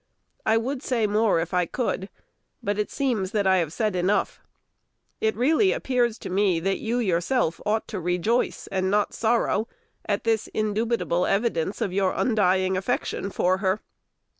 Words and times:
I 0.47 0.57
would 0.57 0.81
say 0.81 1.05
more 1.05 1.39
if 1.39 1.53
I 1.53 1.67
could, 1.67 2.09
but 2.63 2.79
it 2.79 2.89
seems 2.89 3.33
that 3.33 3.45
I 3.45 3.57
have 3.57 3.71
said 3.71 3.95
enough. 3.95 4.39
It 5.19 5.35
really 5.35 5.71
appears 5.73 6.17
to 6.21 6.29
me 6.31 6.59
that 6.59 6.79
you 6.79 6.97
yourself 6.97 7.61
ought 7.67 7.87
to 7.89 7.99
rejoice, 7.99 8.65
and 8.71 8.89
not 8.89 9.13
sorrow, 9.13 9.67
at 10.07 10.23
this 10.23 10.49
indubitable 10.55 11.27
evidence 11.27 11.81
of 11.81 11.93
your 11.93 12.13
undying 12.17 12.75
affection 12.75 13.29
for 13.29 13.59
her. 13.59 13.79